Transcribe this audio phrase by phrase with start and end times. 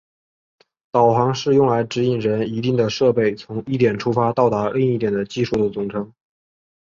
[0.89, 6.11] 导航是用来指引人一定的设备从一点出发到达另一点的技术的总称。